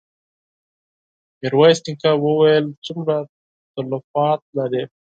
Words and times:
ميرويس 1.39 1.79
نيکه 1.85 2.11
وويل: 2.23 2.65
څومره 2.85 3.15
تلفات 3.73 4.39
لرې؟ 4.57 4.83